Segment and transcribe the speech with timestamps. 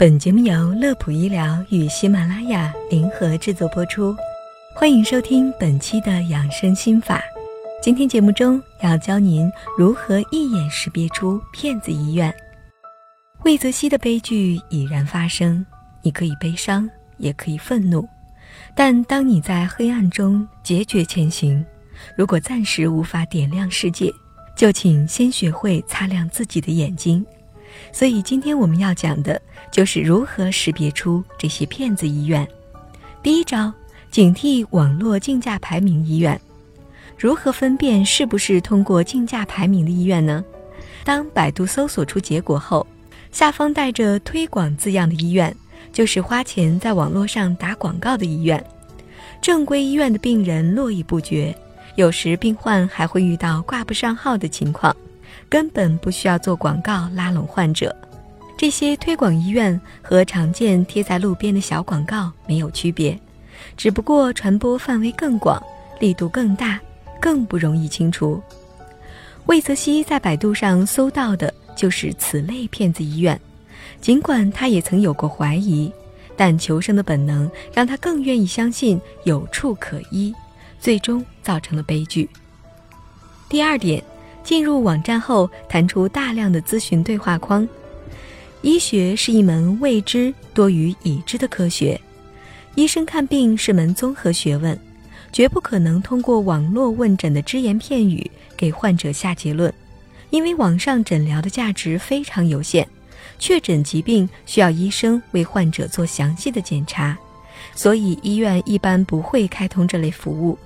[0.00, 4.16] 本节目由乐普医疗与喜马拉雅联合制作播出，
[4.74, 7.22] 欢迎收听本期的养生心法。
[7.82, 12.34] 今天节目中要教您如何一眼识别出骗子医院。
[13.44, 15.66] 魏则西的悲剧已然发生，
[16.00, 16.88] 你可以悲伤，
[17.18, 18.08] 也可以愤怒，
[18.74, 21.62] 但当你在黑暗中决绝前行，
[22.16, 24.10] 如果暂时无法点亮世界，
[24.56, 27.22] 就请先学会擦亮自己的眼睛。
[27.92, 29.40] 所以今天我们要讲的
[29.70, 32.46] 就是如何识别出这些骗子医院。
[33.22, 33.72] 第一招，
[34.10, 36.40] 警惕网络竞价排名医院。
[37.18, 40.42] 如何分辨是不是通过竞价排名的医院呢？
[41.04, 42.86] 当百度搜索出结果后，
[43.30, 45.54] 下方带着“推广”字样的医院，
[45.92, 48.64] 就是花钱在网络上打广告的医院。
[49.42, 51.54] 正规医院的病人络绎不绝，
[51.96, 54.94] 有时病患还会遇到挂不上号的情况，
[55.50, 57.94] 根本不需要做广告拉拢患者。
[58.56, 63.18] 这些推广医院和常见贴在路边的小广告没有区别，
[63.76, 65.62] 只不过传播范围更广，
[65.98, 66.80] 力度更大。
[67.22, 68.42] 更不容易清除。
[69.44, 73.38] 魏则西在百度上搜到的就是此类骗子医院，
[74.00, 75.92] 尽管他也曾有过怀疑，
[76.34, 80.34] 但求生的本能让他更愿意相信有处可医，
[80.80, 82.26] 最终造成了悲剧。
[83.50, 84.02] 第二点，
[84.42, 87.68] 进入网站后弹出大量的咨询对话框。
[88.62, 92.00] 医学是一门未知多于已知的科学，
[92.74, 94.78] 医生看病是门综合学问。
[95.32, 99.72] 绝不可能通过网络问诊的只言片语给患者下结论，
[100.30, 102.84] 因为网上诊疗的价值非常有限，
[103.38, 107.16] 确诊疾病需要医生为患者做详细的检查，
[107.76, 110.58] 所以医院一般不会开通这类服务。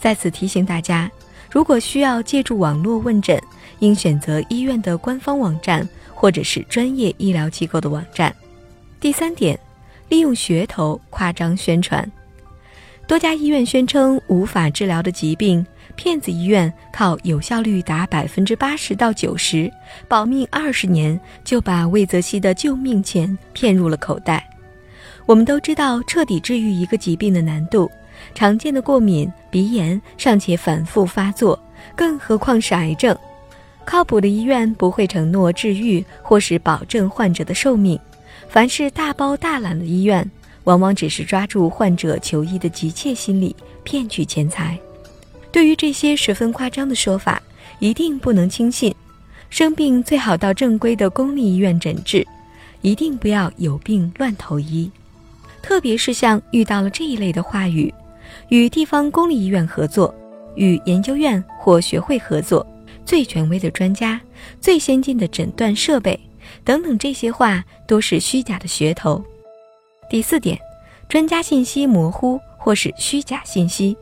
[0.00, 1.10] 在此提醒大家，
[1.50, 3.40] 如果需要借助网络问诊，
[3.78, 8.34] 应选择医院的官方网站或者是专业医疗机构的网站。
[9.00, 9.58] 第三点，
[10.08, 12.10] 利用噱头夸张宣传。
[13.06, 19.70] 多家医院宣称无法治疗的疾病，骗子医院靠有效率达百分之八十到九十，
[20.08, 24.50] 保命二十年，就把魏则西的救命钱骗入了口袋。
[25.24, 27.88] 我们都知道，彻底治愈一个疾病的难度，
[28.34, 31.58] 常见的过敏、鼻炎尚且反复发作，
[31.94, 33.16] 更何况是癌症？
[33.84, 37.98] 靠谱的医院不会承诺治愈或是保证患者的寿命，
[38.48, 40.28] 凡是大包大揽的医院。
[40.64, 43.54] 往往只是抓住患者求医的急切心理，
[43.84, 44.76] 骗取钱财。
[45.52, 47.40] 对于这些十分夸张的说法，
[47.78, 48.92] 一定不能轻信。
[49.48, 52.26] 生病最好到正规的公立医院诊治，
[52.80, 54.90] 一定不要有病乱投医。
[55.62, 57.94] 特别是像遇到了这一类的话语，
[58.48, 60.14] 与地方公立医院合作，
[60.54, 62.66] 与研究院或学会合作，
[63.04, 64.20] 最权威的专家，
[64.60, 66.18] 最先进的诊断设备，
[66.64, 69.22] 等等，这些话都是虚假的噱头。
[70.08, 70.58] 第四点，
[71.08, 73.96] 专家信息模糊或是虚假信息。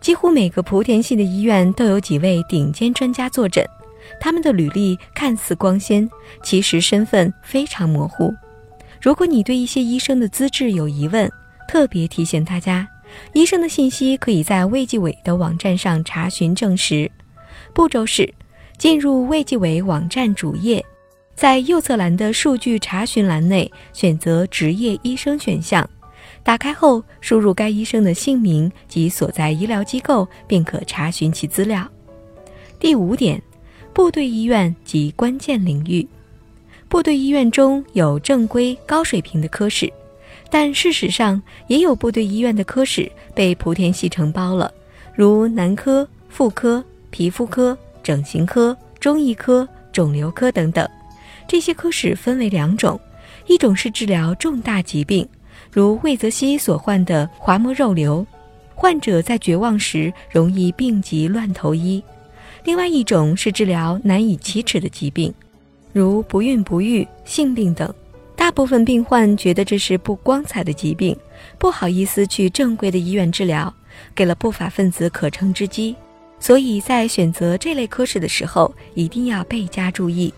[0.00, 3.66] 几乎每个莆田系的医院都有几位顶尖专家坐诊，
[4.20, 6.08] 他们的履历看似光鲜，
[6.42, 8.32] 其实身份非常模糊。
[9.00, 11.30] 如果你对一些医生的资质有疑问，
[11.66, 12.86] 特别提醒大家，
[13.32, 17.10] 医生的信息可以在卫计委的网站上查询证实。
[17.72, 18.32] 步骤是：
[18.76, 20.84] 进入卫计委网站主页。
[21.34, 25.88] 在右侧栏的数据查询栏内，选择职业医生选项，
[26.42, 31.88] 打开后输入该医生的姓名及所在医疗机构，便可查询其资料。
[32.80, 33.40] 第五点，
[33.92, 36.06] 部队医院及关键领域。
[36.88, 39.92] 部队医院中有正规高水平的科室，
[40.50, 44.72] 但事实上也有部队医院的科室被莆田系承包了，
[45.14, 50.88] 如男科、妇科、皮肤科、整形科、中医科、肿瘤科等等。
[51.46, 52.98] 这些科室分为两种，
[53.46, 55.28] 一种是治疗重大疾病，
[55.70, 58.26] 如魏则西所患的滑膜肉瘤，
[58.74, 62.02] 患者在绝望时容易病急乱投医；
[62.64, 65.32] 另外一种是治疗难以启齿的疾病，
[65.92, 67.92] 如不孕不育、性病等。
[68.38, 71.14] 大部分病患觉得这是不光彩的疾病，
[71.58, 73.74] 不好意思去正规的医院治疗，
[74.14, 75.94] 给了不法分子可乘之机。
[76.38, 80.32] 所以在选择这类科室的时候，一定要倍加注意。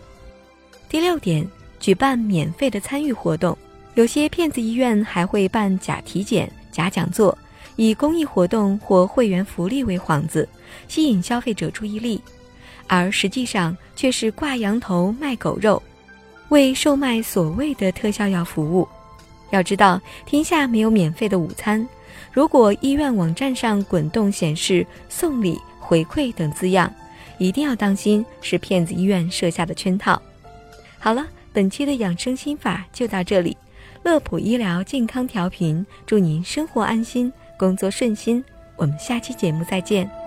[0.88, 1.47] 第六点，
[1.79, 3.56] 举办免费的参与活动，
[3.94, 7.37] 有些骗子医院还会办假体检、假讲座，
[7.76, 10.49] 以公益活动或会员福利为幌子，
[10.88, 12.19] 吸引消费者注意力，
[12.87, 15.81] 而实际上却是挂羊头卖狗肉，
[16.50, 18.87] 为售卖所谓的特效药服务。
[19.50, 21.85] 要知道，天下没有免费的午餐。
[22.32, 26.93] 如果医院网站上滚动显示送礼、回馈等字样，
[27.38, 30.20] 一定要当心是骗子医院设下的圈套。
[30.99, 33.56] 好了，本期的养生心法就到这里。
[34.03, 38.44] 乐普医疗健康调频，祝您生活安心，工作顺心。
[38.76, 40.19] 我们下期节目再见。